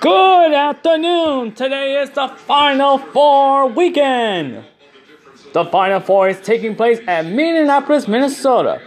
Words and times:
Good 0.00 0.54
afternoon. 0.54 1.52
Today 1.52 2.00
is 2.00 2.08
the 2.08 2.28
Final 2.28 2.96
Four 2.96 3.66
weekend. 3.68 4.64
The 5.52 5.66
Final 5.66 6.00
Four 6.00 6.30
is 6.30 6.40
taking 6.40 6.74
place 6.74 7.00
at 7.06 7.26
Minneapolis, 7.26 8.08
Minnesota. 8.08 8.80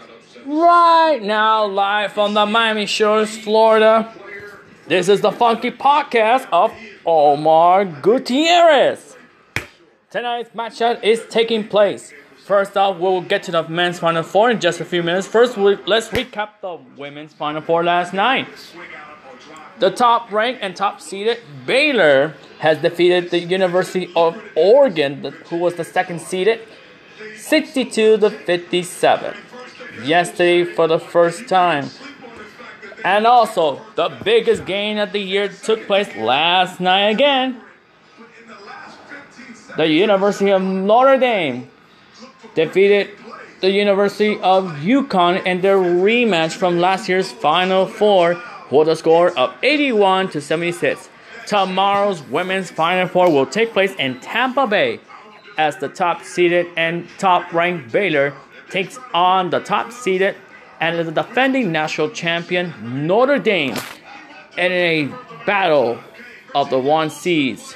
Right 0.44 1.20
now, 1.21 1.65
live 1.65 2.13
from 2.13 2.34
the 2.34 2.47
Miami 2.47 2.88
Shores, 2.88 3.38
Florida. 3.38 4.12
This 4.88 5.07
is 5.07 5.21
the 5.21 5.31
funky 5.31 5.70
podcast 5.70 6.47
of 6.52 6.73
Omar 7.05 7.86
Gutierrez. 7.86 9.16
Tonight's 10.09 10.50
matchup 10.50 11.04
is 11.04 11.23
taking 11.30 11.68
place. 11.68 12.11
First 12.43 12.75
off, 12.75 12.98
we'll 12.98 13.21
get 13.21 13.43
to 13.43 13.52
the 13.52 13.70
men's 13.70 14.00
Final 14.00 14.23
Four 14.23 14.50
in 14.50 14.59
just 14.59 14.80
a 14.82 14.86
few 14.86 15.04
minutes. 15.04 15.27
First, 15.27 15.59
let's 15.59 16.09
recap 16.09 16.59
the 16.61 16.80
women's 16.98 17.34
Final 17.34 17.61
Four 17.61 17.84
last 17.84 18.16
night. 18.16 18.48
The 19.84 19.91
top 19.91 20.31
ranked 20.31 20.61
and 20.63 20.77
top 20.77 21.02
seeded 21.02 21.39
Baylor 21.65 22.36
has 22.60 22.78
defeated 22.78 23.32
the 23.32 23.39
University 23.39 24.09
of 24.15 24.42
Oregon, 24.56 25.21
who 25.50 25.57
was 25.57 25.75
the 25.75 25.83
second 25.83 26.21
seeded, 26.21 26.61
62 27.36 28.18
to 28.19 28.29
57. 28.29 29.36
Yesterday, 30.06 30.64
for 30.64 30.87
the 30.87 31.00
first 31.00 31.50
time. 31.50 31.89
And 33.03 33.28
also, 33.28 33.81
the 33.95 34.08
biggest 34.23 34.66
game 34.66 35.00
of 35.00 35.11
the 35.11 35.19
year 35.19 35.50
took 35.50 35.86
place 35.86 36.16
last 36.16 36.80
night 36.80 37.09
again. 37.09 37.59
The 39.75 39.89
University 39.89 40.52
of 40.52 40.61
Notre 40.61 41.17
Dame 41.17 41.70
defeated 42.56 43.09
the 43.59 43.70
University 43.70 44.39
of 44.39 44.64
UConn 44.80 45.45
in 45.45 45.59
their 45.59 45.75
rematch 45.78 46.53
from 46.53 46.80
last 46.80 47.09
year's 47.09 47.34
Final 47.34 47.86
Four 47.86 48.42
with 48.73 48.89
a 48.89 48.95
score 48.95 49.38
of 49.38 49.53
81 49.61 50.30
to 50.30 50.41
76. 50.41 51.09
Tomorrow's 51.45 52.22
women's 52.23 52.72
Final 52.72 53.08
Four 53.08 53.31
will 53.31 53.45
take 53.45 53.72
place 53.72 53.94
in 53.95 54.20
Tampa 54.20 54.66
Bay 54.66 55.00
as 55.58 55.78
the 55.78 55.88
top 55.88 56.23
seeded 56.23 56.67
and 56.75 57.08
top 57.20 57.53
ranked 57.53 57.92
Baylor 57.92 58.33
takes 58.70 58.98
on 59.14 59.52
the 59.52 59.59
top 59.59 59.92
seeded 59.92 60.36
and 60.80 61.08
the 61.08 61.11
defending 61.11 61.72
national 61.72 62.09
champion 62.09 62.73
Notre 63.06 63.38
Dame 63.38 63.75
in 64.58 64.72
a 64.72 65.09
battle 65.45 66.00
of 66.55 66.70
the 66.70 66.80
one 66.80 67.09
seeds. 67.09 67.76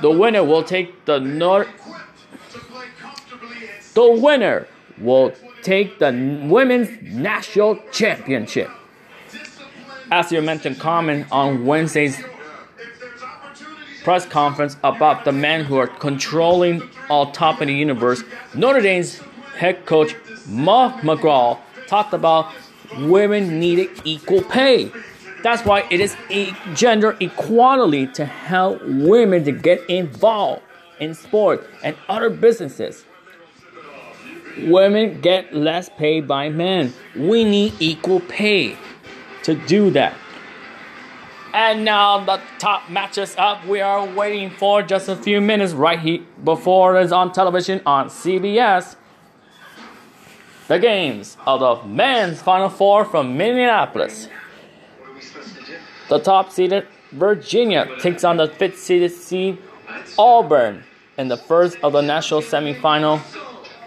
The 0.00 0.10
winner 0.10 0.44
will 0.44 0.62
take 0.62 1.04
the 1.04 1.18
North. 1.18 1.68
The 3.94 4.10
winner 4.10 4.66
will 4.98 5.34
take 5.62 5.98
the 5.98 6.10
women's 6.48 6.90
national 7.02 7.78
championship. 7.92 8.70
As 10.10 10.30
you 10.30 10.40
mentioned, 10.40 10.78
comment 10.78 11.26
on 11.32 11.66
Wednesday's 11.66 12.22
press 14.04 14.24
conference 14.24 14.76
about 14.84 15.24
the 15.24 15.32
men 15.32 15.64
who 15.64 15.76
are 15.78 15.88
controlling 15.88 16.80
all 17.10 17.32
top 17.32 17.60
in 17.60 17.66
the 17.66 17.74
universe. 17.74 18.22
Notre 18.54 18.80
Dame's 18.80 19.18
head 19.56 19.84
coach 19.84 20.14
Muff 20.46 21.00
McGraw 21.00 21.58
talked 21.88 22.14
about 22.14 22.52
women 22.98 23.58
needed 23.58 23.90
equal 24.04 24.42
pay. 24.42 24.92
That's 25.42 25.64
why 25.64 25.84
it 25.90 26.00
is 26.00 26.16
a 26.30 26.54
gender 26.74 27.16
equality 27.18 28.06
to 28.08 28.24
help 28.24 28.80
women 28.84 29.42
to 29.44 29.50
get 29.50 29.80
involved 29.90 30.62
in 31.00 31.14
sport 31.14 31.68
and 31.82 31.96
other 32.08 32.30
businesses. 32.30 33.04
Women 34.58 35.20
get 35.20 35.52
less 35.52 35.88
pay 35.88 36.20
by 36.20 36.48
men. 36.48 36.94
We 37.16 37.44
need 37.44 37.74
equal 37.80 38.20
pay 38.20 38.78
to 39.46 39.54
do 39.54 39.90
that. 39.90 40.12
And 41.54 41.84
now 41.84 42.22
the 42.24 42.40
top 42.58 42.90
matches 42.90 43.34
up. 43.38 43.64
We 43.64 43.80
are 43.80 44.04
waiting 44.04 44.50
for 44.50 44.82
just 44.82 45.08
a 45.08 45.14
few 45.14 45.40
minutes 45.40 45.72
right 45.72 45.98
here 45.98 46.20
before 46.42 47.00
it's 47.00 47.12
on 47.12 47.32
television 47.32 47.80
on 47.86 48.08
CBS. 48.08 48.96
The 50.66 50.80
games 50.80 51.36
of 51.46 51.60
the 51.60 51.86
men's 51.86 52.42
Final 52.42 52.68
Four 52.68 53.04
from 53.04 53.36
Minneapolis. 53.36 54.28
The 56.08 56.18
top 56.18 56.50
seeded 56.50 56.88
Virginia 57.12 57.88
takes 58.00 58.24
on 58.24 58.36
the 58.36 58.48
fifth 58.48 58.78
seeded 58.78 59.12
seed 59.12 59.58
Auburn 60.18 60.82
in 61.16 61.28
the 61.28 61.36
first 61.36 61.78
of 61.84 61.92
the 61.92 62.02
national 62.02 62.42
semifinal 62.42 63.20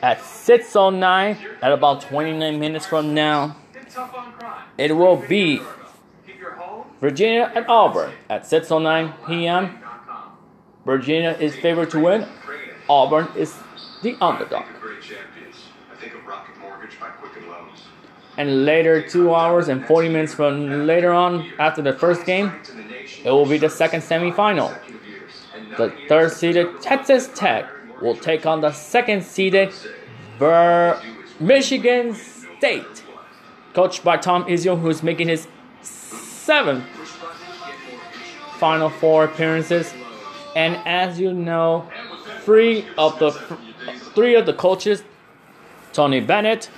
at 0.02 0.20
6:09 0.20 1.38
at 1.62 1.72
about 1.74 2.02
29 2.02 2.60
minutes 2.60 2.86
from 2.86 3.14
now. 3.14 3.58
It 4.78 4.96
will 4.96 5.18
be 5.18 5.62
Virginia 7.02 7.52
and 7.56 7.66
Auburn 7.68 8.12
at 8.30 8.44
6:09 8.44 9.14
p.m. 9.28 9.80
Virginia 10.86 11.36
is 11.40 11.56
favored 11.56 11.90
to 11.92 12.00
win. 12.00 12.26
Auburn 12.90 13.28
is 13.36 13.56
the 14.02 14.16
underdog. 14.22 14.66
And 18.38 18.66
later, 18.66 19.02
two 19.08 19.36
hours 19.36 19.68
and 19.68 19.86
40 19.86 20.10
minutes 20.10 20.34
from 20.34 20.88
later 20.88 21.12
on, 21.12 21.52
after 21.60 21.82
the 21.82 21.94
first 21.94 22.26
game, 22.26 22.54
it 23.24 23.30
will 23.32 23.46
be 23.46 23.58
the 23.58 23.70
second 23.70 24.02
semifinal. 24.02 24.74
The 25.78 25.94
third 26.08 26.32
seeded 26.32 26.82
Texas 26.82 27.30
Tech 27.36 27.66
will 28.02 28.16
take 28.16 28.46
on 28.46 28.62
the 28.62 28.72
second 28.72 29.24
seeded 29.24 29.74
Ver- 30.38 31.02
Michigan 31.40 32.16
State, 32.16 33.04
coached 33.74 34.04
by 34.04 34.18
Tom 34.18 34.46
Izzo, 34.46 34.80
who's 34.80 35.04
making 35.04 35.28
his 35.28 35.48
seventh 35.82 36.84
Final 38.58 38.90
Four 38.90 39.26
appearances. 39.26 39.94
And 40.56 40.76
as 40.86 41.20
you 41.20 41.34
know, 41.34 41.90
three 42.42 42.86
of 42.98 43.18
the 43.20 43.32
three 44.16 44.36
of 44.36 44.46
the 44.46 44.54
coaches, 44.54 45.04
Tony 45.94 46.20
Bennett, 46.20 46.70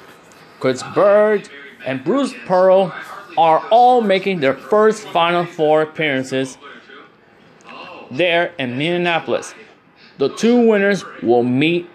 Chris 0.59 0.83
Beard, 0.93 1.49
and 1.85 2.03
Bruce 2.03 2.33
Pearl, 2.45 2.93
are 3.37 3.65
all 3.71 4.01
making 4.01 4.41
their 4.41 4.53
first 4.53 5.07
Final 5.07 5.45
Four 5.45 5.81
appearances 5.81 6.57
there 8.11 8.53
in 8.59 8.77
Minneapolis. 8.77 9.55
The 10.17 10.29
two 10.29 10.67
winners 10.67 11.03
will 11.23 11.43
meet 11.43 11.89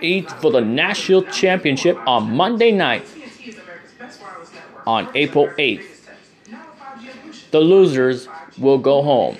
each 0.00 0.28
for 0.28 0.50
the 0.50 0.60
national 0.60 1.22
championship 1.22 1.96
on 2.06 2.36
Monday 2.36 2.72
night 2.72 3.06
on 4.86 5.10
April 5.14 5.48
8th. 5.58 5.86
The 7.50 7.60
losers 7.60 8.28
will 8.58 8.78
go 8.78 9.02
home. 9.02 9.36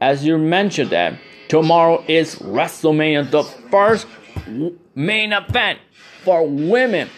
As 0.00 0.24
you 0.24 0.38
mentioned 0.38 0.90
that 0.90 1.18
tomorrow 1.48 2.04
is 2.06 2.36
WrestleMania, 2.36 3.30
the 3.30 3.42
first 3.42 4.06
main 4.94 5.32
event 5.32 5.78
for 6.22 6.46
women. 6.46 7.08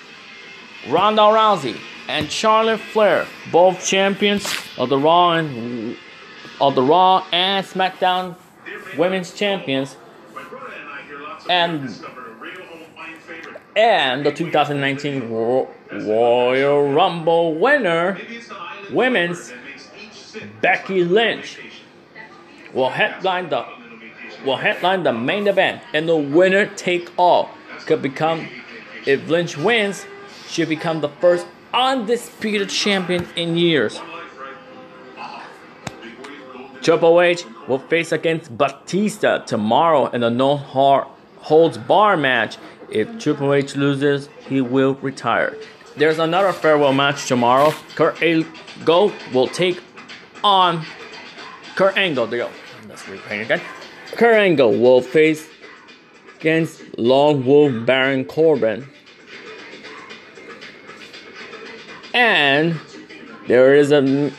Ronda 0.89 1.23
Rousey 1.23 1.77
and 2.09 2.31
Charlotte 2.31 2.81
Flair, 2.81 3.27
both 3.53 3.85
champions 3.85 4.47
of 4.79 4.89
the 4.89 4.99
Raw 4.99 5.33
and 5.33 5.97
of 6.61 6.75
the 6.75 6.83
Raw 6.83 7.27
and 7.33 7.67
SmackDown 7.67 8.37
Women's 8.97 9.35
Champions, 9.35 9.97
and 11.49 11.91
and 13.77 14.25
the 14.25 14.33
2019 14.33 15.31
Royal 15.31 16.93
Rumble 16.93 17.55
winner, 17.55 18.19
women's 18.91 19.53
Becky 20.61 21.05
Lynch, 21.05 21.59
will 22.73 22.91
headline 22.91 23.49
the 23.49 23.65
will 24.45 24.57
headline 24.57 25.03
the 25.03 25.13
main 25.13 25.47
event, 25.47 25.83
and 25.93 26.09
the 26.09 26.17
winner 26.17 26.67
take 26.67 27.11
all 27.17 27.51
could 27.87 28.03
become. 28.03 28.49
If 29.07 29.29
Lynch 29.29 29.57
wins, 29.57 30.07
she'll 30.49 30.69
become 30.69 31.01
the 31.01 31.09
first 31.09 31.47
undisputed 31.73 32.69
champion 32.69 33.27
in 33.37 33.57
years. 33.57 34.01
Triple 36.83 37.21
H 37.21 37.45
will 37.69 37.79
face 37.79 38.11
against 38.13 38.57
Batista 38.57 39.45
tomorrow 39.45 40.07
in 40.07 40.23
the 40.23 40.31
no 40.31 40.57
holds 40.57 41.79
bar 41.79 42.17
match. 42.17 42.57
If 42.91 43.19
Triple 43.19 43.55
H 43.55 43.77
loses, 43.77 44.29
he 44.49 44.61
will 44.61 44.95
retire. 44.97 45.57
There's 45.97 46.19
another 46.19 46.53
farewell 46.53 46.93
match 46.93 47.27
tomorrow. 47.27 47.73
Kurt 47.95 48.23
Angle 48.23 49.13
will 49.33 49.47
take 49.49 49.81
on 50.43 50.85
Kurt 51.77 51.97
Angle. 51.97 52.27
There 52.27 52.47
go. 52.47 52.51
Let's 52.89 53.07
again. 53.09 53.61
Kurt 54.13 54.35
Angle 54.35 54.79
will 54.79 55.01
face 55.03 55.49
against 56.39 56.99
Long 56.99 57.45
Wolf 57.45 57.87
Baron 57.87 58.25
Corbin. 58.25 58.89
And 62.13 62.81
there 63.47 63.75
is 63.75 63.93
a 63.93 64.33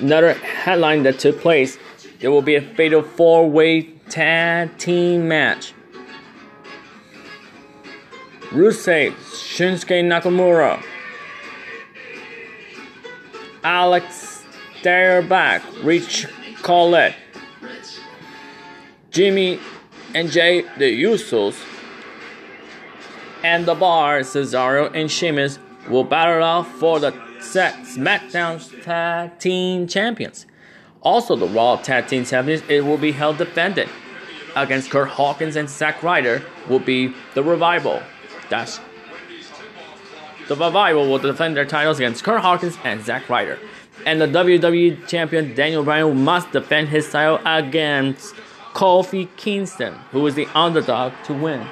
another 0.00 0.34
headline 0.34 1.02
that 1.04 1.18
took 1.18 1.40
place. 1.40 1.78
There 2.20 2.30
will 2.30 2.42
be 2.42 2.56
a 2.56 2.62
fatal 2.62 3.02
four-way 3.02 3.82
tag 4.10 4.76
team 4.78 5.28
match. 5.28 5.72
Rusev, 8.50 9.12
Shinsuke 9.12 10.02
Nakamura, 10.02 10.82
Alex 13.62 14.28
they're 14.82 15.22
back. 15.22 15.62
Rich 15.82 16.26
Colette, 16.62 17.16
Jimmy 19.10 19.58
and 20.14 20.30
Jey, 20.30 20.62
the 20.78 21.02
Usos, 21.02 21.60
and 23.42 23.66
the 23.66 23.74
Bar, 23.74 24.20
Cesaro 24.20 24.90
and 24.94 25.10
Sheamus 25.10 25.58
will 25.88 26.04
battle 26.04 26.44
out 26.44 26.66
for 26.66 27.00
the 27.00 27.12
SmackDown 27.40 28.82
Tag 28.82 29.38
Team 29.38 29.86
Champions. 29.86 30.46
Also, 31.00 31.36
the 31.36 31.46
Raw 31.48 31.76
Tag 31.76 32.06
Team 32.06 32.24
Champions 32.24 32.62
it 32.68 32.84
will 32.84 32.98
be 32.98 33.12
held 33.12 33.38
defended 33.38 33.88
against 34.56 34.90
Kurt 34.90 35.08
Hawkins 35.08 35.56
and 35.56 35.68
Zack 35.68 36.02
Ryder 36.02 36.42
will 36.68 36.80
be 36.80 37.14
the 37.34 37.42
Revival. 37.42 38.02
That's 38.48 38.80
the 40.48 40.56
Revival 40.56 41.10
will 41.10 41.18
defend 41.18 41.56
their 41.56 41.66
titles 41.66 41.98
against 41.98 42.24
Kurt 42.24 42.40
Hawkins 42.40 42.78
and 42.82 43.04
Zack 43.04 43.28
Ryder. 43.28 43.58
And 44.06 44.18
the 44.18 44.26
WWE 44.26 45.06
Champion 45.06 45.54
Daniel 45.54 45.84
Bryan 45.84 46.24
must 46.24 46.52
defend 46.52 46.88
his 46.88 47.10
title 47.10 47.38
against 47.44 48.34
Kofi 48.72 49.28
Kingston, 49.36 49.92
who 50.10 50.26
is 50.26 50.34
the 50.34 50.46
underdog 50.54 51.12
to 51.24 51.34
win. 51.34 51.66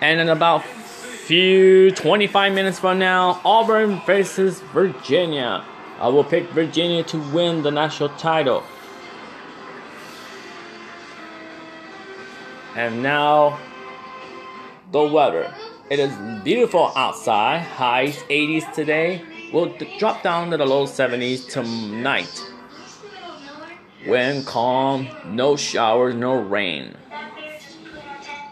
And 0.00 0.18
in 0.18 0.30
about 0.30 0.64
few 0.64 1.90
25 1.90 2.54
minutes 2.54 2.78
from 2.78 2.98
now, 2.98 3.40
Auburn 3.44 4.00
faces 4.00 4.60
Virginia. 4.72 5.62
I 5.98 6.08
will 6.08 6.24
pick 6.24 6.48
Virginia 6.50 7.02
to 7.04 7.18
win 7.32 7.62
the 7.62 7.70
national 7.70 8.10
title. 8.10 8.62
And 12.76 13.04
now, 13.04 13.60
the 14.90 15.02
weather. 15.02 15.54
It 15.90 16.00
is 16.00 16.12
beautiful 16.42 16.90
outside. 16.96 17.60
Highs 17.60 18.16
80s 18.24 18.72
today. 18.72 19.22
Will 19.52 19.72
drop 19.98 20.24
down 20.24 20.50
to 20.50 20.56
the 20.56 20.66
low 20.66 20.86
70s 20.86 21.48
tonight. 21.48 22.42
Wind 24.06 24.44
calm, 24.44 25.08
no 25.26 25.54
showers, 25.56 26.16
no 26.16 26.34
rain. 26.34 26.96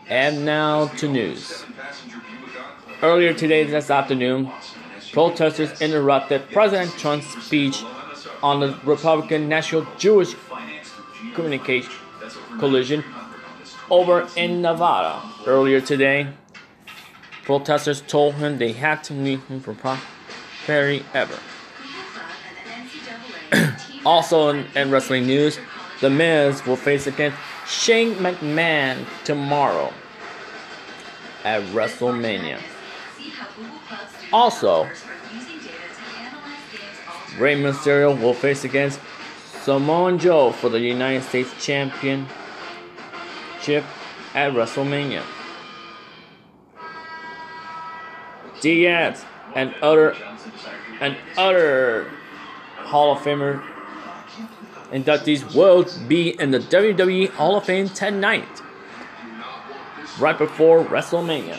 And 0.08 0.44
now 0.44 0.86
to 0.86 1.08
news. 1.08 1.64
Earlier 3.02 3.34
today, 3.34 3.64
this 3.64 3.90
afternoon, 3.90 4.52
protesters 5.10 5.80
interrupted 5.80 6.48
President 6.52 6.92
Trump's 6.96 7.26
speech 7.44 7.82
on 8.40 8.60
the 8.60 8.78
Republican 8.84 9.48
National 9.48 9.84
Jewish 9.98 10.36
Communication 11.34 11.90
Coalition 12.60 13.02
over 13.90 14.28
in 14.36 14.62
Nevada. 14.62 15.22
Earlier 15.46 15.80
today, 15.80 16.28
protesters 17.44 18.00
told 18.02 18.34
him 18.34 18.58
they 18.58 18.72
had 18.72 19.02
to 19.04 19.14
leave 19.14 19.44
him 19.46 19.60
for 19.60 19.74
prosperity 19.74 21.04
ever. 21.14 21.38
also 24.06 24.48
in, 24.48 24.66
in, 24.74 24.90
wrestling 24.90 25.26
news, 25.26 25.58
The 26.00 26.10
Miz 26.10 26.64
will 26.66 26.76
face 26.76 27.06
against 27.06 27.36
Shane 27.66 28.14
McMahon 28.14 29.04
tomorrow 29.24 29.92
at 31.44 31.62
WrestleMania. 31.64 32.60
Also, 34.32 34.88
Rey 37.38 37.60
Mysterio 37.60 38.18
will 38.20 38.34
face 38.34 38.64
against 38.64 39.00
Samoa 39.62 40.16
Joe 40.16 40.52
for 40.52 40.68
the 40.68 40.80
United 40.80 41.22
States 41.22 41.50
Champion 41.64 42.26
chip 43.62 43.84
at 44.34 44.52
WrestleMania. 44.52 45.22
Diaz 48.60 49.24
and 49.54 49.74
other 49.82 50.16
and 51.00 51.16
other 51.36 52.10
Hall 52.76 53.12
of 53.12 53.18
Famer 53.22 53.62
inductees 54.90 55.54
will 55.54 55.86
be 56.06 56.38
in 56.40 56.50
the 56.50 56.58
WWE 56.58 57.30
Hall 57.30 57.56
of 57.56 57.64
Fame 57.64 57.88
tonight, 57.88 58.62
right 60.18 60.36
before 60.36 60.84
WrestleMania. 60.84 61.58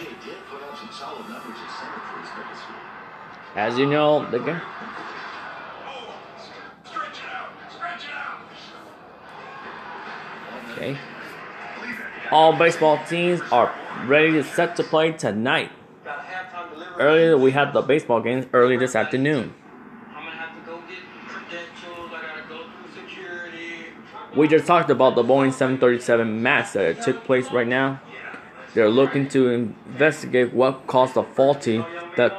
As 3.55 3.77
you 3.77 3.85
know, 3.85 4.29
the. 4.29 4.61
Okay. 10.71 10.97
All 12.31 12.53
baseball 12.53 12.99
teams 13.07 13.41
are 13.51 13.73
ready 14.05 14.31
to 14.33 14.43
set 14.43 14.75
to 14.77 14.83
play 14.83 15.11
tonight. 15.11 15.71
Earlier, 16.99 17.37
we 17.37 17.51
had 17.51 17.73
the 17.73 17.81
baseball 17.81 18.21
games 18.21 18.45
early 18.53 18.77
this 18.77 18.95
afternoon. 18.95 19.53
We 24.35 24.47
just 24.47 24.65
talked 24.65 24.89
about 24.89 25.15
the 25.15 25.23
Boeing 25.23 25.53
737 25.53 26.41
MAX 26.41 26.73
that 26.73 27.03
took 27.03 27.23
place 27.23 27.51
right 27.51 27.67
now. 27.67 28.01
They're 28.73 28.89
looking 28.89 29.27
to 29.29 29.49
investigate 29.49 30.53
what 30.53 30.87
caused 30.87 31.13
the 31.13 31.23
faulty 31.23 31.85
that 32.17 32.33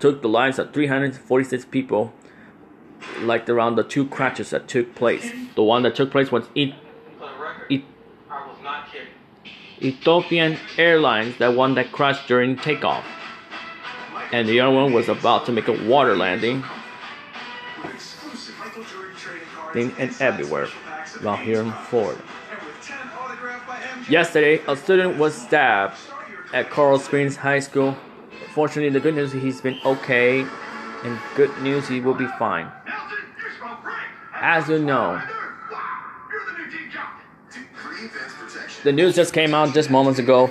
took 0.00 0.20
the 0.20 0.28
lives 0.28 0.58
of 0.58 0.74
346 0.74 1.64
people, 1.66 2.12
like 3.20 3.48
around 3.48 3.76
the 3.76 3.84
two 3.84 4.06
crashes 4.06 4.50
that 4.50 4.68
took 4.68 4.94
place. 4.94 5.32
The 5.54 5.62
one 5.62 5.82
that 5.84 5.94
took 5.94 6.10
place 6.10 6.30
was 6.30 6.44
Ethiopian 9.82 10.58
Airlines, 10.78 11.36
that 11.38 11.54
one 11.54 11.74
that 11.74 11.92
crashed 11.92 12.28
during 12.28 12.56
takeoff. 12.56 13.04
And 14.32 14.48
the 14.48 14.60
other 14.60 14.74
one 14.74 14.92
was 14.92 15.08
about 15.08 15.46
to 15.46 15.52
make 15.52 15.68
a 15.68 15.86
water 15.86 16.16
landing. 16.16 16.64
And 19.74 20.14
everywhere, 20.20 20.68
around 21.22 21.44
here 21.44 21.60
in 21.60 21.72
Florida. 21.72 22.22
Yesterday, 24.08 24.62
a 24.68 24.76
student 24.76 25.18
was 25.18 25.34
stabbed 25.34 25.96
at 26.52 26.70
Coral 26.70 26.98
Springs 26.98 27.36
High 27.36 27.58
School. 27.58 27.96
Fortunately, 28.52 28.90
the 28.90 29.00
good 29.00 29.14
news 29.14 29.34
is 29.34 29.42
he's 29.42 29.60
been 29.60 29.78
okay, 29.84 30.46
and 31.02 31.18
good 31.34 31.56
news 31.60 31.88
he 31.88 32.00
will 32.00 32.14
be 32.14 32.28
fine. 32.38 32.70
As 34.34 34.68
you 34.68 34.78
know, 34.78 35.20
The 38.84 38.92
news 38.92 39.16
just 39.16 39.32
came 39.32 39.54
out 39.54 39.72
just 39.72 39.88
moments 39.88 40.18
ago 40.18 40.48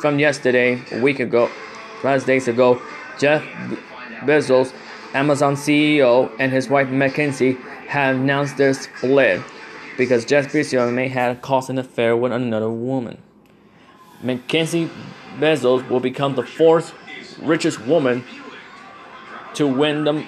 from 0.00 0.18
yesterday, 0.18 0.82
a 0.90 1.02
week 1.02 1.20
ago, 1.20 1.50
last 2.02 2.26
days 2.26 2.48
ago. 2.48 2.80
Jeff 3.18 3.42
Bezos, 4.20 4.72
Amazon 5.12 5.54
CEO, 5.54 6.34
and 6.38 6.50
his 6.50 6.70
wife 6.70 6.88
Mackenzie 6.88 7.58
have 7.88 8.16
announced 8.16 8.56
their 8.56 8.72
split 8.72 9.42
because 9.98 10.24
Jeff 10.24 10.50
Bezos 10.50 10.90
may 10.90 11.08
have 11.08 11.42
caused 11.42 11.68
an 11.68 11.76
affair 11.76 12.16
with 12.16 12.32
another 12.32 12.70
woman. 12.70 13.18
Mackenzie 14.22 14.88
Bezos 15.38 15.86
will 15.90 16.00
become 16.00 16.34
the 16.34 16.44
fourth 16.44 16.94
richest 17.42 17.78
woman 17.84 18.24
to 19.52 19.66
win 19.66 20.04
them 20.04 20.26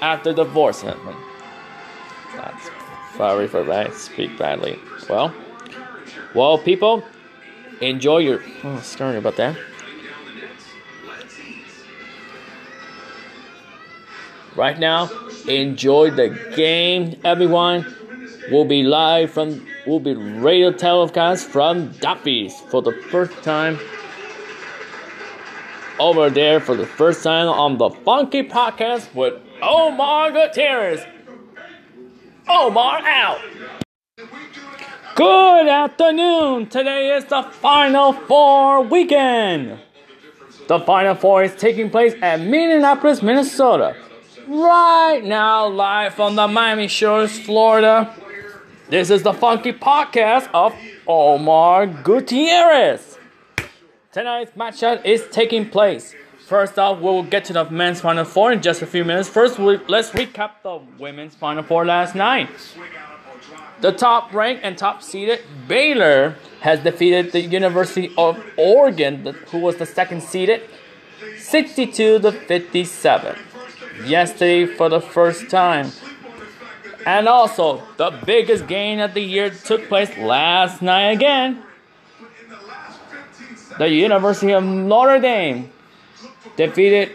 after 0.00 0.32
divorce. 0.32 0.80
That's 2.34 2.70
sorry 3.14 3.46
for 3.46 3.62
that. 3.64 3.92
Speak 3.92 4.38
badly. 4.38 4.78
Well. 5.10 5.34
Well, 6.34 6.56
people, 6.58 7.04
enjoy 7.80 8.18
your. 8.18 8.42
Oh, 8.64 8.80
sorry 8.80 9.18
about 9.18 9.36
that. 9.36 9.56
Right 14.56 14.78
now, 14.78 15.10
enjoy 15.46 16.10
the 16.10 16.28
game, 16.56 17.18
everyone. 17.24 17.94
We'll 18.50 18.64
be 18.64 18.82
live 18.82 19.30
from. 19.30 19.66
We'll 19.86 20.00
be 20.00 20.14
radio 20.14 20.72
telecast 20.72 21.48
from 21.48 21.88
Duffy's 21.94 22.58
for 22.70 22.80
the 22.82 22.92
first 22.92 23.42
time. 23.42 23.78
Over 25.98 26.30
there 26.30 26.60
for 26.60 26.74
the 26.74 26.86
first 26.86 27.22
time 27.22 27.48
on 27.48 27.78
the 27.78 27.90
Funky 27.90 28.42
Podcast 28.42 29.14
with 29.14 29.34
Omar 29.60 30.32
Gutierrez. 30.32 31.00
Omar 32.48 33.06
out. 33.06 33.40
Good 35.14 35.68
afternoon! 35.68 36.70
Today 36.70 37.14
is 37.14 37.26
the 37.26 37.42
Final 37.42 38.14
Four 38.14 38.80
weekend. 38.80 39.78
The 40.68 40.80
Final 40.80 41.14
Four 41.14 41.42
is 41.42 41.54
taking 41.54 41.90
place 41.90 42.14
at 42.22 42.40
Minneapolis, 42.40 43.20
Minnesota. 43.20 43.94
Right 44.48 45.20
now, 45.22 45.66
live 45.66 46.14
from 46.14 46.34
the 46.36 46.48
Miami 46.48 46.88
Shores, 46.88 47.38
Florida. 47.38 48.14
This 48.88 49.10
is 49.10 49.22
the 49.22 49.34
Funky 49.34 49.74
Podcast 49.74 50.48
of 50.54 50.74
Omar 51.06 51.88
Gutierrez. 51.88 53.18
Tonight's 54.12 54.52
matchup 54.52 55.04
is 55.04 55.26
taking 55.30 55.68
place. 55.68 56.14
First 56.46 56.78
off, 56.78 57.00
we'll 57.00 57.22
get 57.22 57.44
to 57.46 57.52
the 57.52 57.64
men's 57.70 58.00
Final 58.00 58.24
Four 58.24 58.52
in 58.52 58.62
just 58.62 58.82
a 58.82 58.86
few 58.86 59.04
minutes. 59.04 59.28
First, 59.28 59.58
let's 59.58 60.10
recap 60.10 60.50
the 60.62 60.80
women's 60.98 61.34
Final 61.34 61.62
Four 61.62 61.84
last 61.84 62.14
night. 62.14 62.50
The 63.80 63.92
top 63.92 64.32
ranked 64.32 64.62
and 64.62 64.76
top 64.76 65.02
seeded 65.02 65.40
Baylor 65.66 66.36
has 66.60 66.80
defeated 66.80 67.32
the 67.32 67.40
University 67.40 68.12
of 68.16 68.42
Oregon, 68.56 69.24
who 69.50 69.58
was 69.58 69.76
the 69.76 69.86
second 69.86 70.22
seeded, 70.22 70.62
62 71.38 72.20
to 72.20 72.32
57. 72.32 73.36
yesterday 74.06 74.66
for 74.66 74.88
the 74.88 75.00
first 75.00 75.50
time. 75.50 75.90
And 77.06 77.26
also, 77.26 77.82
the 77.96 78.10
biggest 78.24 78.66
game 78.66 79.00
of 79.00 79.14
the 79.14 79.20
year 79.20 79.50
took 79.50 79.88
place 79.88 80.16
last 80.16 80.82
night 80.82 81.10
again. 81.10 81.62
The 83.78 83.88
University 83.88 84.52
of 84.52 84.62
Notre 84.62 85.18
Dame 85.18 85.71
defeated 86.56 87.12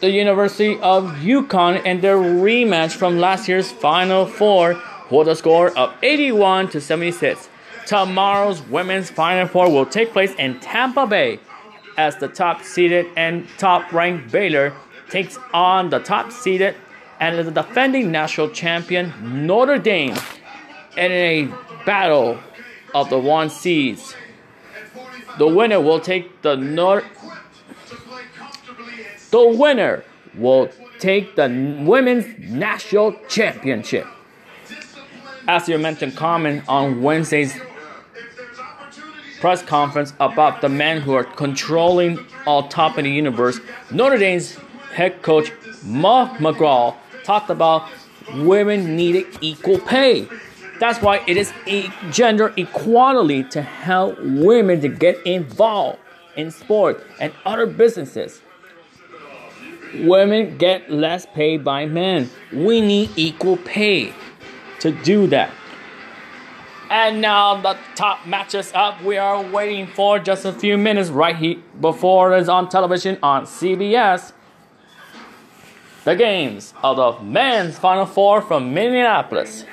the 0.00 0.10
University 0.10 0.78
of 0.80 1.04
UConn 1.18 1.84
in 1.84 2.00
their 2.00 2.16
rematch 2.16 2.92
from 2.92 3.18
last 3.18 3.48
year's 3.48 3.70
Final 3.70 4.26
Four 4.26 4.80
with 5.10 5.28
a 5.28 5.36
score 5.36 5.76
of 5.76 5.94
81 6.02 6.68
to 6.70 6.80
76. 6.80 7.48
Tomorrow's 7.86 8.62
women's 8.62 9.10
Final 9.10 9.46
Four 9.46 9.70
will 9.70 9.86
take 9.86 10.12
place 10.12 10.34
in 10.38 10.58
Tampa 10.60 11.06
Bay 11.06 11.40
as 11.98 12.16
the 12.16 12.28
top 12.28 12.62
seeded 12.62 13.06
and 13.16 13.46
top 13.58 13.92
ranked 13.92 14.30
Baylor 14.30 14.72
takes 15.10 15.38
on 15.52 15.90
the 15.90 15.98
top 15.98 16.32
seeded 16.32 16.74
and 17.18 17.46
the 17.46 17.50
defending 17.50 18.10
national 18.10 18.48
champion 18.48 19.12
Notre 19.46 19.78
Dame 19.78 20.16
in 20.96 21.12
a 21.12 21.48
battle 21.84 22.38
of 22.94 23.10
the 23.10 23.18
one 23.18 23.50
seeds. 23.50 24.14
The 25.38 25.46
winner 25.46 25.80
will 25.80 26.00
take 26.00 26.42
the 26.42 26.56
North. 26.56 27.04
The 29.30 29.48
winner 29.48 30.04
will 30.34 30.70
take 30.98 31.36
the 31.36 31.48
women's 31.86 32.26
national 32.38 33.16
championship. 33.28 34.06
As 35.46 35.68
you 35.68 35.78
mentioned, 35.78 36.16
comment 36.16 36.64
on 36.68 37.02
Wednesday's 37.02 37.58
press 39.40 39.62
conference 39.62 40.12
about 40.20 40.60
the 40.60 40.68
men 40.68 41.00
who 41.00 41.14
are 41.14 41.24
controlling 41.24 42.18
all 42.46 42.68
top 42.68 42.98
in 42.98 43.04
the 43.04 43.10
universe, 43.10 43.58
Notre 43.90 44.18
Dame's 44.18 44.56
head 44.92 45.22
coach 45.22 45.50
Mark 45.82 46.32
McGraw 46.38 46.94
talked 47.24 47.50
about 47.50 47.88
women 48.34 48.96
needed 48.96 49.26
equal 49.40 49.78
pay. 49.78 50.28
That's 50.78 51.00
why 51.00 51.22
it 51.26 51.36
is 51.36 51.52
a 51.66 51.90
gender 52.10 52.52
equality 52.56 53.44
to 53.44 53.62
help 53.62 54.18
women 54.20 54.80
to 54.80 54.88
get 54.88 55.24
involved 55.26 55.98
in 56.36 56.50
sport 56.50 57.04
and 57.18 57.32
other 57.44 57.66
businesses. 57.66 58.42
Women 59.94 60.56
get 60.58 60.90
less 60.90 61.26
paid 61.26 61.64
by 61.64 61.86
men. 61.86 62.30
We 62.52 62.80
need 62.80 63.10
equal 63.16 63.56
pay 63.56 64.12
to 64.80 64.92
do 64.92 65.26
that. 65.28 65.50
And 66.90 67.20
now 67.20 67.60
the 67.60 67.76
top 67.94 68.26
matches 68.26 68.72
up. 68.74 69.02
We 69.02 69.16
are 69.16 69.42
waiting 69.42 69.86
for 69.86 70.18
just 70.18 70.44
a 70.44 70.52
few 70.52 70.76
minutes 70.76 71.08
right 71.10 71.36
here 71.36 71.56
before 71.80 72.36
it's 72.36 72.48
on 72.48 72.68
television 72.68 73.18
on 73.22 73.44
CBS. 73.44 74.32
The 76.04 76.16
games 76.16 76.74
of 76.82 76.96
the 76.96 77.22
men's 77.22 77.78
Final 77.78 78.06
Four 78.06 78.42
from 78.42 78.74
Minneapolis. 78.74 79.64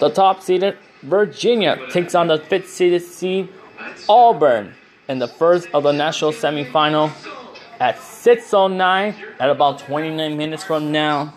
The 0.00 0.08
top 0.08 0.42
seeded 0.42 0.78
Virginia 1.02 1.78
takes 1.90 2.14
on 2.14 2.28
the 2.28 2.38
fifth 2.38 2.70
seeded 2.70 3.02
seed 3.02 3.48
Auburn 4.08 4.74
in 5.08 5.18
the 5.18 5.28
first 5.28 5.68
of 5.74 5.82
the 5.82 5.92
national 5.92 6.32
semifinal 6.32 7.12
at 7.84 7.96
6:09 7.98 9.14
at 9.38 9.50
about 9.50 9.78
29 9.78 10.38
minutes 10.38 10.64
from 10.64 10.90
now. 10.90 11.34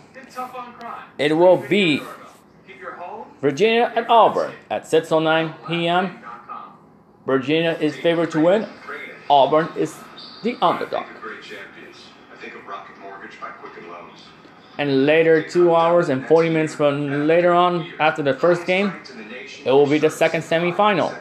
It 1.18 1.36
will 1.36 1.58
be 1.58 2.02
Virginia 3.42 3.92
and 3.98 4.06
Auburn 4.08 4.54
at 4.70 4.84
6:09 4.84 5.68
p.m. 5.68 6.06
Virginia 7.26 7.74
is 7.82 7.98
favored 7.98 8.32
to 8.32 8.40
win. 8.40 8.66
Auburn 9.30 9.68
is 9.76 9.92
the 10.44 10.56
underdog. 10.62 11.06
And 14.78 15.06
later, 15.06 15.36
two 15.42 15.76
hours 15.76 16.08
and 16.08 16.26
40 16.28 16.50
minutes 16.50 16.76
from 16.76 17.28
later 17.28 17.52
on, 17.52 17.92
after 18.00 18.24
the 18.24 18.34
first 18.34 18.66
game, 18.66 18.94
it 19.66 19.72
will 19.72 19.88
be 19.88 19.98
the 19.98 20.10
second 20.10 20.44
semifinal. 20.44 21.12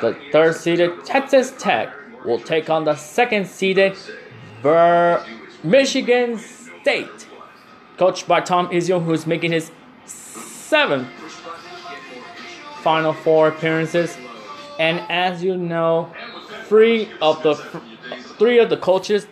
The 0.00 0.14
third 0.30 0.54
seeded 0.54 1.04
Texas 1.04 1.52
Tech 1.58 1.99
will 2.24 2.40
take 2.40 2.68
on 2.70 2.84
the 2.84 2.94
second 2.96 3.46
seeded 3.46 3.96
Ver- 4.62 5.24
Michigan 5.62 6.38
State, 6.38 7.26
coached 7.96 8.26
by 8.28 8.40
Tom 8.40 8.68
Izzo, 8.68 9.02
who's 9.02 9.26
making 9.26 9.52
his 9.52 9.70
seventh 10.04 11.08
Final 12.82 13.12
Four 13.12 13.48
appearances. 13.48 14.16
And 14.78 15.00
as 15.10 15.42
you 15.42 15.56
know, 15.56 16.12
three 16.64 17.10
of 17.20 17.42
the 17.42 17.54
three 18.38 18.58
of 18.58 18.70
the 18.70 18.76
coaches, 18.76 19.26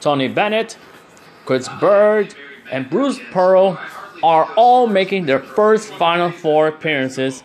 Tony 0.00 0.28
Bennett, 0.28 0.78
Chris 1.44 1.68
Beard, 1.80 2.34
and 2.70 2.88
Bruce 2.88 3.18
Pearl, 3.30 3.78
are 4.22 4.50
all 4.56 4.86
making 4.86 5.26
their 5.26 5.40
first 5.40 5.92
Final 5.94 6.30
Four 6.30 6.68
appearances 6.68 7.44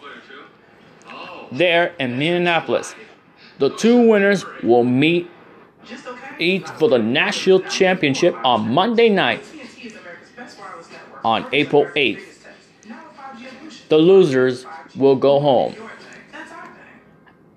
there 1.52 1.94
in 2.00 2.18
Minneapolis. 2.18 2.96
The 3.60 3.70
two 3.70 4.08
winners 4.08 4.46
will 4.64 4.86
meet 4.86 5.30
each 6.40 6.66
for 6.70 6.88
the 6.88 6.98
national 6.98 7.60
championship 7.62 8.34
on 8.46 8.74
Monday 8.74 9.10
night 9.10 9.44
on 11.26 11.46
April 11.52 11.86
8th. 11.96 12.24
The 13.90 13.98
losers 13.98 14.66
will 14.96 15.18
go 15.18 15.42
home. 15.42 15.76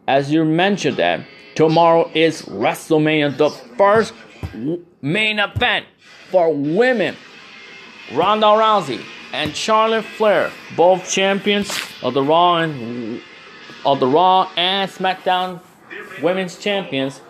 As 0.09 0.33
you 0.33 0.45
mentioned 0.45 0.97
that, 0.97 1.25
tomorrow 1.55 2.11
is 2.15 2.43
WrestleMania, 2.43 3.37
the 3.37 3.51
first 3.51 4.13
main 5.01 5.39
event 5.39 5.87
for 6.31 6.53
women. 6.53 7.17
Ronda 8.13 8.47
Rousey 8.47 9.05
and 9.33 9.55
Charlotte 9.55 10.05
Flair, 10.05 10.51
both 10.77 11.09
champions 11.09 11.71
of 12.03 12.15
the 12.15 12.23
Raw 12.23 12.57
and 12.57 13.21
of 13.87 14.01
the 14.01 14.07
Raw 14.07 14.51
and 14.57 14.91
SmackDown 14.91 15.61
Women's 16.23 16.57
Champions, 16.59 17.21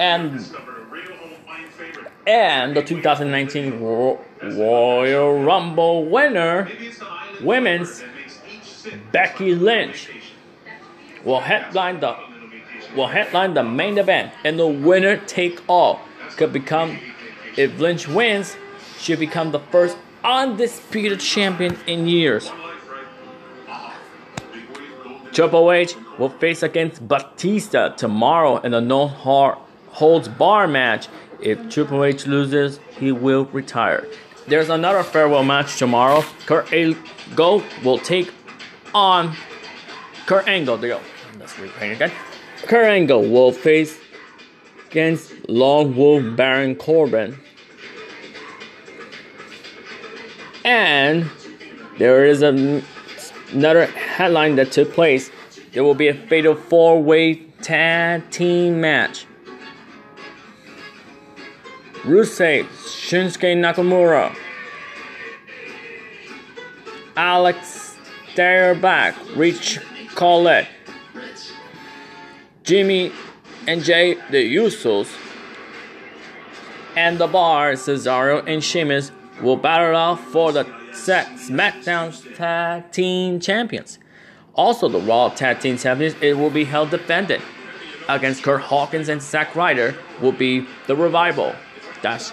and 0.00 0.44
and 2.26 2.76
the 2.76 2.82
2019 2.82 3.80
Royal 3.80 5.42
Rumble 5.42 6.04
winner, 6.04 6.70
women's 7.40 8.04
Becky 9.12 9.54
Lynch 9.54 10.10
will 11.24 11.40
headline 11.40 12.00
the 12.00 12.16
will 12.94 13.08
headline 13.08 13.54
the 13.54 13.62
main 13.62 13.98
event, 13.98 14.32
and 14.44 14.58
the 14.58 14.66
winner 14.66 15.16
take 15.16 15.60
all 15.68 16.00
could 16.36 16.52
become. 16.52 16.98
If 17.56 17.78
Lynch 17.78 18.06
wins, 18.06 18.56
she'll 18.98 19.18
become 19.18 19.50
the 19.50 19.58
first 19.58 19.96
undisputed 20.22 21.20
champion 21.20 21.76
in 21.86 22.06
years. 22.06 22.50
Triple 25.32 25.72
H 25.72 25.94
will 26.18 26.28
face 26.28 26.62
against 26.62 27.06
Batista 27.06 27.90
tomorrow 27.90 28.58
in 28.58 28.74
a 28.74 28.80
no 28.80 29.06
holds 29.06 30.28
bar 30.28 30.66
match. 30.66 31.08
If 31.40 31.70
Triple 31.70 32.04
H 32.04 32.26
loses, 32.26 32.80
he 32.98 33.12
will 33.12 33.44
retire. 33.46 34.06
There's 34.48 34.70
another 34.70 35.02
farewell 35.02 35.44
match 35.44 35.78
tomorrow. 35.78 36.22
Kurt 36.46 36.72
Angle 36.72 37.62
will 37.84 37.98
take 37.98 38.32
on 38.94 39.36
Kurt 40.26 40.48
Angle. 40.48 40.78
There 40.78 40.90
you 40.90 40.96
go. 40.96 41.02
Let's 41.38 41.58
repeat 41.58 41.92
again. 41.92 42.12
Kurt 42.62 42.86
Angle 42.86 43.28
will 43.28 43.52
face 43.52 43.98
against 44.90 45.32
Long 45.48 45.94
Wolf 45.94 46.36
Baron 46.36 46.74
Corbin. 46.74 47.38
And 50.64 51.30
there 51.98 52.24
is 52.24 52.42
a, 52.42 52.82
another 53.52 53.86
headline 53.86 54.56
that 54.56 54.72
took 54.72 54.92
place. 54.92 55.30
There 55.72 55.84
will 55.84 55.94
be 55.94 56.08
a 56.08 56.14
fatal 56.14 56.54
four 56.54 57.02
way 57.02 57.34
tag 57.62 58.30
team 58.30 58.80
match. 58.80 59.26
Rusev, 62.04 62.64
Shinsuke 62.66 63.56
Nakamura, 63.56 64.34
Aleister 67.16 68.80
Black, 68.80 69.14
Rich 69.36 69.80
Colette, 70.14 70.68
Jimmy 72.62 73.12
and 73.66 73.82
Jey 73.84 74.14
the 74.30 74.56
Usos, 74.56 75.14
and 76.96 77.18
the 77.18 77.26
Bar 77.26 77.72
Cesaro 77.72 78.42
and 78.46 78.64
Sheamus 78.64 79.12
will 79.42 79.56
battle 79.56 79.96
off 79.96 80.24
for 80.28 80.52
the 80.52 80.64
SmackDown 80.92 82.36
Tag 82.36 82.90
Team 82.90 83.40
Champions. 83.40 83.98
Also, 84.58 84.88
the 84.88 84.98
Raw 84.98 85.28
Tag 85.28 85.60
Team 85.60 85.78
Champions 85.78 86.16
it 86.20 86.36
will 86.36 86.50
be 86.50 86.64
held 86.64 86.90
defended 86.90 87.40
against 88.08 88.42
Kurt 88.42 88.60
Hawkins 88.60 89.08
and 89.08 89.22
Zack 89.22 89.54
Ryder 89.54 89.94
will 90.20 90.32
be 90.32 90.66
the 90.88 90.96
Revival. 90.96 91.54
That's 92.02 92.32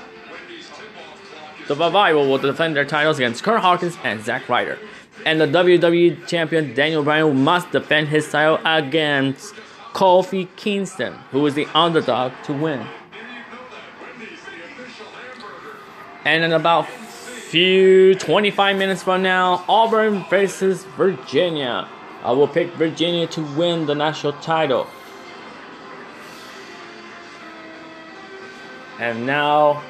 the 1.68 1.76
Revival 1.76 2.28
will 2.28 2.40
defend 2.40 2.76
their 2.76 2.84
titles 2.84 3.20
against 3.20 3.44
Kurt 3.44 3.62
Hawkins 3.62 3.96
and 4.04 4.26
Zack 4.26 4.50
Ryder. 4.50 4.80
And 5.24 5.40
the 5.40 5.46
WWE 5.46 6.26
Champion 6.26 6.74
Daniel 6.74 7.04
Bryan 7.04 7.44
must 7.44 7.72
defend 7.72 8.08
his 8.08 8.28
title 8.28 8.60
against 8.66 9.54
Kofi 9.94 10.48
Kingston, 10.56 11.14
who 11.30 11.46
is 11.46 11.54
the 11.54 11.68
underdog 11.76 12.32
to 12.46 12.54
win. 12.54 12.88
And 16.26 16.44
in 16.44 16.54
about 16.54 16.90
few 16.90 18.16
25 18.16 18.78
minutes 18.78 19.04
from 19.04 19.22
now, 19.22 19.64
Auburn 19.70 20.24
faces 20.24 20.86
Virginia. 20.98 21.88
I 22.26 22.32
will 22.32 22.48
pick 22.48 22.74
Virginia 22.74 23.28
to 23.28 23.44
win 23.56 23.86
the 23.86 23.94
national 23.94 24.34
title. 24.42 24.88
And 29.00 29.28
now, 29.28 29.84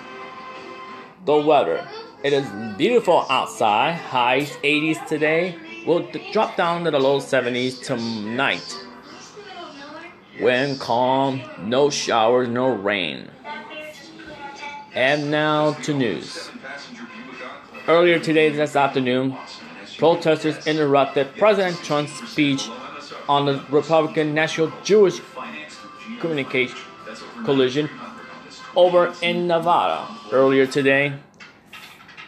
the 1.23 1.37
weather. 1.37 1.87
It 2.25 2.33
is 2.33 2.45
beautiful 2.77 3.25
outside. 3.29 3.93
Highs 3.93 4.51
80s 4.57 5.07
today. 5.07 5.55
Will 5.87 6.11
drop 6.33 6.57
down 6.57 6.83
to 6.83 6.91
the 6.91 6.99
low 6.99 7.21
70s 7.21 7.81
tonight. 7.81 8.85
Wind 10.41 10.81
calm, 10.81 11.41
no 11.61 11.89
showers, 11.89 12.49
no 12.49 12.67
rain. 12.67 13.29
And 14.93 15.31
now 15.31 15.71
to 15.83 15.93
news. 15.93 16.49
Earlier 17.87 18.19
today, 18.19 18.49
this 18.49 18.75
afternoon, 18.75 19.37
protesters 19.97 20.67
interrupted 20.67 21.35
President 21.37 21.77
Trump's 21.83 22.13
speech 22.29 22.69
on 23.27 23.45
the 23.45 23.63
Republican 23.69 24.33
National 24.33 24.71
Jewish 24.83 25.19
Communication 26.19 26.77
Coalition 27.45 27.89
over 28.75 29.13
in 29.21 29.47
Nevada. 29.47 30.07
Earlier 30.31 30.65
today, 30.65 31.13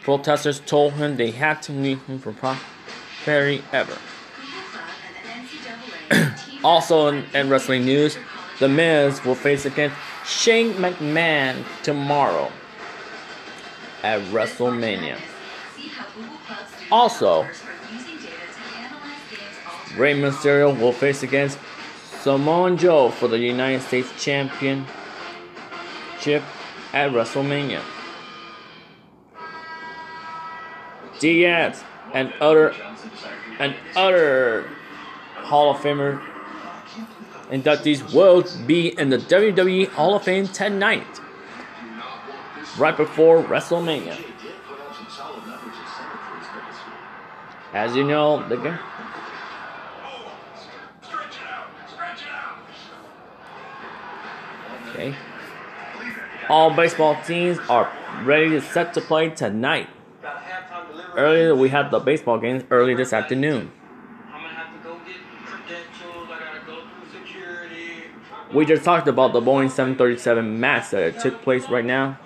protesters 0.02 0.60
told 0.60 0.94
him 0.94 1.16
they 1.16 1.30
had 1.30 1.62
to 1.62 1.72
leave 1.72 2.02
him 2.06 2.18
for 2.18 2.32
prosperity 2.32 3.62
ever. 3.72 3.98
also 6.64 7.08
in, 7.08 7.24
in 7.34 7.48
wrestling 7.48 7.84
news, 7.84 8.16
The 8.58 8.68
Miz 8.68 9.24
will 9.24 9.34
face 9.34 9.66
against 9.66 9.96
Shane 10.26 10.72
McMahon 10.74 11.64
tomorrow 11.82 12.50
at 14.02 14.20
WrestleMania. 14.32 15.18
Also, 16.90 17.46
Rey 19.96 20.14
Mysterio 20.14 20.78
will 20.78 20.92
face 20.92 21.22
against 21.22 21.58
Samoa 22.22 22.76
Joe 22.76 23.10
for 23.10 23.28
the 23.28 23.38
United 23.38 23.82
States 23.82 24.10
Championship 24.22 24.86
at 26.92 27.10
WrestleMania. 27.10 27.82
Diaz 31.20 31.82
and 32.14 32.32
other 32.40 32.74
and 33.58 33.74
other 33.96 34.68
Hall 35.34 35.72
of 35.72 35.78
Famer 35.78 36.22
inductees 37.50 38.14
will 38.14 38.44
be 38.66 38.98
in 38.98 39.10
the 39.10 39.18
WWE 39.18 39.88
Hall 39.88 40.14
of 40.14 40.22
Fame 40.22 40.46
tonight, 40.48 41.20
right 42.78 42.96
before 42.96 43.42
WrestleMania. 43.42 44.22
As 47.72 47.94
you 47.94 48.04
know, 48.04 48.48
the 48.48 48.56
game. 48.56 48.78
Okay. 54.88 55.14
All 56.48 56.74
baseball 56.74 57.16
teams 57.26 57.58
are 57.68 57.92
ready 58.24 58.50
to 58.50 58.60
set 58.60 58.94
to 58.94 59.00
play 59.00 59.30
tonight. 59.30 59.88
Earlier, 61.14 61.54
we 61.54 61.68
had 61.68 61.90
the 61.90 61.98
baseball 61.98 62.38
games 62.38 62.64
early 62.70 62.94
this 62.94 63.12
afternoon. 63.12 63.72
We 68.54 68.64
just 68.64 68.82
talked 68.82 69.08
about 69.08 69.34
the 69.34 69.42
Boeing 69.42 69.70
737 69.70 70.58
MAX 70.58 70.90
that 70.92 71.20
took 71.20 71.42
place 71.42 71.68
right 71.68 71.84
now. 71.84 72.18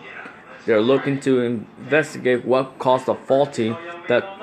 They're 0.66 0.80
looking 0.80 1.18
to 1.20 1.40
investigate 1.40 2.44
what 2.44 2.78
caused 2.78 3.06
the 3.06 3.16
faulty 3.16 3.76
that 4.06 4.41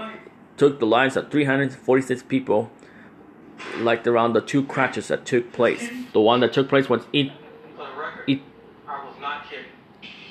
took 0.60 0.80
the 0.80 0.86
lives 0.86 1.16
of 1.16 1.32
346 1.32 2.24
people, 2.24 2.70
like 3.78 4.06
around 4.06 4.34
the 4.34 4.42
two 4.42 4.64
crashes 4.64 5.08
that 5.08 5.26
took 5.26 5.52
place. 5.54 5.90
The 6.14 6.20
one 6.20 6.42
that 6.42 6.54
took 6.54 6.70
place 6.70 6.90
was 6.90 7.04
e- 7.14 7.32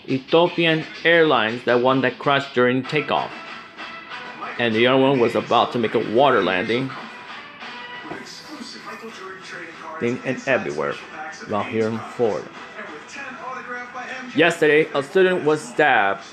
Ethiopian 0.09 0.85
Airlines, 1.05 1.64
that 1.64 1.83
one 1.83 2.01
that 2.03 2.19
crashed 2.19 2.55
during 2.55 2.83
takeoff. 2.83 3.31
And 4.59 4.75
the 4.75 4.87
other 4.87 5.01
one 5.01 5.19
was 5.19 5.35
about 5.35 5.73
to 5.73 5.79
make 5.79 5.95
a 5.95 6.14
water 6.14 6.43
landing. 6.43 6.91
And 10.01 10.41
everywhere 10.47 10.95
around 11.49 11.64
here 11.71 11.88
in 11.88 11.99
Florida. 11.99 12.49
Yesterday, 14.35 14.88
a 14.95 15.03
student 15.03 15.45
was 15.45 15.61
stabbed 15.61 16.25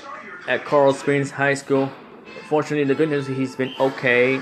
at 0.48 0.64
Coral 0.64 0.92
Springs 0.92 1.32
High 1.32 1.54
School. 1.54 1.90
Fortunately, 2.48 2.84
the 2.84 2.94
good 2.94 3.08
news 3.08 3.26
he's 3.26 3.56
been 3.56 3.74
okay, 3.80 4.40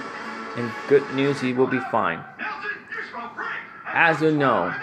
and 0.57 0.71
good 0.89 1.03
news 1.15 1.41
he 1.41 1.55
will 1.55 1.67
be 1.67 1.81
fine. 1.91 2.23
As 3.87 4.21
you 4.21 4.31
know, 4.31 4.75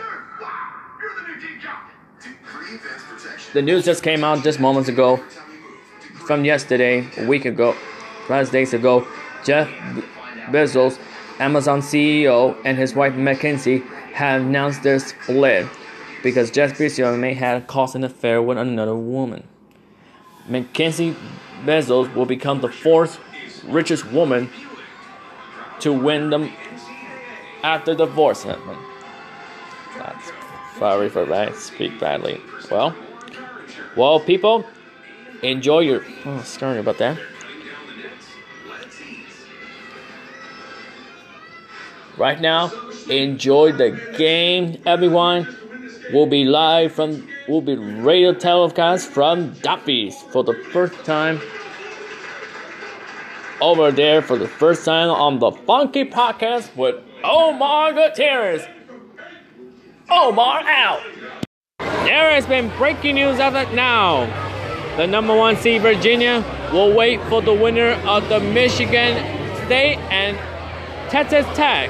the 3.54 3.62
news 3.62 3.86
just 3.86 4.02
came 4.02 4.24
out 4.24 4.44
just 4.44 4.60
moments 4.60 4.90
ago 4.90 5.18
from 6.26 6.46
yesterday, 6.46 7.08
a 7.18 7.28
week 7.28 7.46
ago, 7.46 7.76
five 8.28 8.50
days 8.50 8.74
ago. 8.74 9.06
Jeff 9.44 9.68
Bezos, 10.50 11.00
Amazon 11.40 11.82
CEO, 11.82 12.56
and 12.66 12.78
his 12.78 12.96
wife 12.96 13.14
Mackenzie 13.14 13.80
have 14.14 14.42
announced 14.42 14.82
their 14.82 14.98
split 14.98 15.68
because 16.24 16.50
Jeff 16.50 16.78
Bezos 16.78 17.20
may 17.20 17.34
have 17.34 17.68
caused 17.68 17.96
an 17.96 18.04
affair 18.04 18.42
with 18.42 18.58
another 18.58 18.96
woman. 18.96 19.48
Mackenzie 20.48 21.16
Bezos 21.66 22.14
will 22.14 22.26
become 22.26 22.62
the 22.62 22.70
fourth 22.70 23.20
richest 23.66 24.06
woman 24.12 24.50
to 25.80 25.94
win 25.94 26.30
them 26.30 26.52
after 27.64 27.94
divorce. 27.96 28.44
That's 28.44 30.32
sorry 30.78 31.10
for 31.10 31.32
I 31.34 31.52
speak 31.54 32.00
badly. 32.00 32.42
Well, 32.70 32.96
well, 33.96 34.20
people, 34.20 34.66
enjoy 35.44 35.80
your. 35.80 36.06
Oh, 36.26 36.42
sorry 36.42 36.80
about 36.80 36.98
that. 37.00 37.18
Right 42.18 42.40
now, 42.40 42.72
enjoy 43.10 43.72
the 43.72 43.92
game, 44.18 44.82
everyone. 44.86 45.56
We'll 46.14 46.28
be 46.28 46.44
live 46.44 46.92
from, 46.92 47.28
we'll 47.52 47.60
be 47.60 47.76
radio 47.76 48.34
telecast 48.34 49.10
from 49.10 49.54
Duffy's 49.56 50.16
for 50.32 50.42
the 50.42 50.54
first 50.72 50.94
time. 51.04 51.42
Over 53.60 53.92
there 53.92 54.22
for 54.22 54.38
the 54.38 54.48
first 54.48 54.86
time 54.86 55.10
on 55.10 55.40
the 55.40 55.52
Funky 55.52 56.06
Podcast 56.06 56.74
with 56.78 56.96
Omar 57.26 57.92
Gutierrez. 57.92 58.66
Omar 60.10 60.64
out. 60.66 61.04
There 61.80 62.32
has 62.32 62.46
been 62.46 62.70
breaking 62.78 63.16
news 63.16 63.42
of 63.42 63.54
it 63.56 63.74
now. 63.74 64.26
The 64.96 65.06
number 65.06 65.36
one 65.36 65.58
seed 65.58 65.82
Virginia 65.82 66.44
will 66.72 66.96
wait 66.96 67.22
for 67.24 67.42
the 67.42 67.54
winner 67.54 67.92
of 68.06 68.30
the 68.30 68.40
Michigan 68.40 69.18
State 69.66 69.98
and 70.10 70.38
Texas 71.12 71.46
Tech 71.58 71.90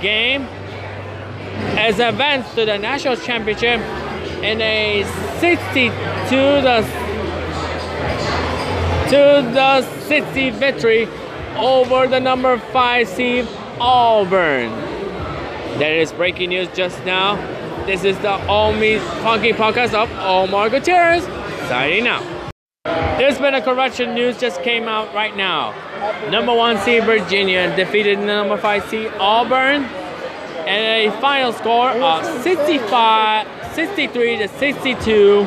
game 0.00 0.42
as 1.76 1.98
advanced 1.98 2.54
to 2.54 2.64
the 2.64 2.78
national 2.78 3.16
championship 3.16 3.80
in 4.42 4.60
a 4.60 5.04
62 5.40 5.90
the 6.30 6.82
to 9.08 9.50
the 9.54 9.82
60 10.06 10.50
victory 10.50 11.08
over 11.56 12.06
the 12.06 12.20
number 12.20 12.58
5 12.58 13.08
seed 13.08 13.48
Auburn. 13.80 14.70
That 15.78 15.92
is 15.92 16.12
breaking 16.12 16.50
news 16.50 16.68
just 16.74 17.02
now. 17.04 17.36
This 17.86 18.04
is 18.04 18.18
the 18.18 18.34
only 18.48 18.98
Funky 19.22 19.52
Podcast 19.52 19.94
of 19.94 20.10
Omar 20.18 20.68
Gutierrez 20.68 21.24
signing 21.68 22.06
out. 22.06 22.22
There's 22.84 23.38
been 23.38 23.54
a 23.54 23.62
correction 23.62 24.14
news 24.14 24.38
just 24.38 24.62
came 24.62 24.88
out 24.88 25.12
right 25.14 25.36
now. 25.36 25.74
Number 26.30 26.54
one 26.54 26.78
seed 26.78 27.04
Virginia 27.04 27.74
defeated 27.76 28.18
number 28.18 28.56
five 28.56 28.84
seed 28.88 29.10
Auburn 29.18 29.84
and 30.68 31.10
a 31.10 31.20
final 31.20 31.52
score 31.52 31.90
of 31.90 32.42
65, 32.42 33.74
63 33.74 34.36
to 34.36 34.48
62. 34.48 35.40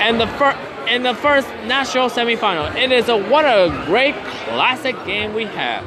And 0.00 0.18
the 0.18 0.26
first 0.26 0.58
in 0.88 1.02
the 1.02 1.14
first 1.14 1.48
national 1.66 2.10
semifinal. 2.10 2.74
It 2.76 2.92
is 2.92 3.08
a 3.08 3.16
what 3.16 3.44
a 3.44 3.84
great 3.86 4.14
classic 4.14 4.96
game 5.06 5.34
we 5.34 5.44
have. 5.44 5.84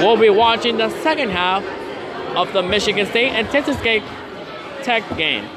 We'll 0.00 0.16
be 0.16 0.30
watching 0.30 0.78
the 0.78 0.90
second 1.02 1.30
half 1.30 1.64
of 2.36 2.52
the 2.52 2.62
Michigan 2.62 3.06
State 3.06 3.30
and 3.30 3.48
Texas 3.50 3.76
Tech 3.76 5.16
game. 5.16 5.48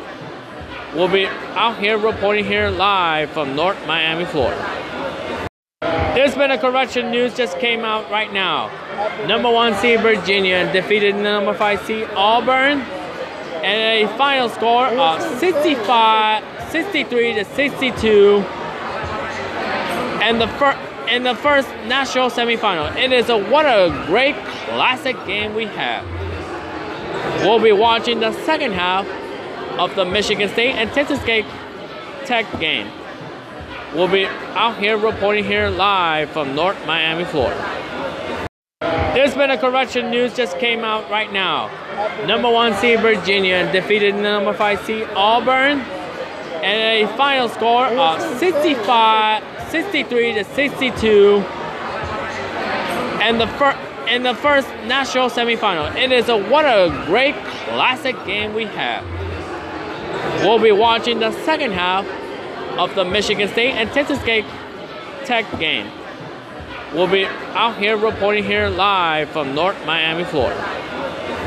We'll 0.94 1.08
be 1.08 1.26
out 1.26 1.78
here 1.80 1.98
reporting 1.98 2.46
here 2.46 2.70
live 2.70 3.32
from 3.32 3.56
North 3.56 3.86
Miami, 3.88 4.26
Florida. 4.26 4.62
There's 6.16 6.34
been 6.34 6.50
a 6.50 6.58
correction 6.58 7.12
news 7.12 7.36
just 7.36 7.60
came 7.60 7.84
out 7.84 8.10
right 8.10 8.32
now. 8.32 8.72
Number 9.28 9.52
one 9.52 9.76
seed 9.76 10.00
Virginia 10.00 10.72
defeated 10.72 11.14
number 11.14 11.54
five 11.54 11.86
seed 11.86 12.08
Auburn 12.16 12.80
and 12.80 14.08
a 14.08 14.18
final 14.18 14.48
score 14.48 14.88
of 14.88 15.22
65, 15.40 16.72
63 16.72 17.34
to 17.34 17.44
62. 17.44 18.38
and 20.24 20.40
the 20.40 20.48
first 20.48 20.80
in 21.10 21.24
the 21.24 21.36
first 21.36 21.68
national 21.86 22.30
semifinal. 22.30 22.96
It 22.96 23.12
is 23.12 23.28
a 23.28 23.38
what 23.38 23.66
a 23.66 24.06
great 24.08 24.38
classic 24.68 25.18
game 25.26 25.54
we 25.54 25.66
have. 25.66 26.06
We'll 27.42 27.60
be 27.60 27.74
watching 27.74 28.22
the 28.22 28.32
second 28.46 28.72
half 28.72 29.06
of 29.78 29.94
the 29.96 30.06
Michigan 30.06 30.48
State 30.48 30.76
and 30.76 30.90
Texas 30.94 31.20
Tech 32.26 32.60
game. 32.62 32.90
We'll 33.96 34.10
be 34.10 34.26
out 34.26 34.78
here 34.78 34.98
reporting 34.98 35.46
here 35.46 35.70
live 35.70 36.30
from 36.32 36.54
North 36.54 36.86
Miami, 36.86 37.24
Florida. 37.24 38.50
There's 38.82 39.34
been 39.34 39.52
a 39.52 39.58
correction. 39.58 40.12
News 40.12 40.36
just 40.36 40.60
came 40.60 40.84
out 40.84 41.10
right 41.10 41.32
now. 41.32 41.72
Number 42.28 42.52
one 42.52 42.74
seed 42.74 43.00
Virginia 43.00 43.72
defeated 43.72 44.16
number 44.16 44.52
five 44.52 44.82
seed 44.86 45.08
Auburn, 45.16 45.80
and 45.80 47.08
a 47.08 47.16
final 47.16 47.48
score 47.48 47.86
of 47.86 48.22
65, 48.38 49.70
63 49.70 50.34
to 50.34 50.44
62. 50.44 51.38
And 53.22 53.40
the 53.40 53.48
first 53.48 53.80
in 54.10 54.24
the 54.24 54.36
first 54.36 54.68
national 54.88 55.30
semifinal. 55.30 55.96
It 55.96 56.12
is 56.12 56.28
a 56.28 56.38
what 56.38 56.66
a 56.66 57.06
great 57.06 57.36
classic 57.36 58.18
game 58.26 58.54
we 58.54 58.66
have. 58.66 59.06
We'll 60.42 60.60
be 60.60 60.74
watching 60.74 61.20
the 61.20 61.32
second 61.46 61.72
half 61.72 62.06
of 62.78 62.94
the 62.96 63.06
Michigan 63.06 63.48
State 63.48 63.72
and 63.72 63.90
Texas 63.92 64.20
Tech 64.24 65.46
game. 65.60 65.90
We'll 66.94 67.08
be 67.08 67.26
out 67.26 67.78
here 67.78 67.98
reporting 67.98 68.44
here 68.44 68.70
live 68.70 69.30
from 69.30 69.56
North 69.56 69.84
Miami, 69.86 70.24
Florida. 70.24 70.62